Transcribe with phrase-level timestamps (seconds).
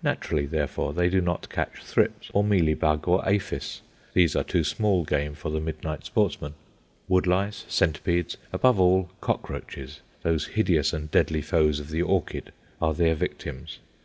[0.00, 3.80] Naturally, therefore, they do not catch thrips or mealy bug or aphis;
[4.14, 6.54] these are too small game for the midnight sports man.
[7.08, 12.94] Wood lice, centipedes, above all, cockroaches, those hideous and deadly foes of the orchid, are
[12.94, 13.80] their victims.